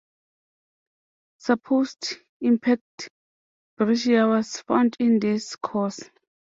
[1.37, 3.07] Supposed impact
[3.77, 5.99] breccia was found in these cores.